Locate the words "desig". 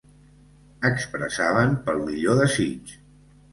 2.43-2.97